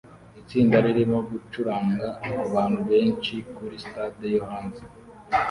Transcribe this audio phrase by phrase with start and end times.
[0.41, 2.07] Itsinda ririmo gucuranga
[2.39, 4.81] kubantu benshi kuri stade yo hanze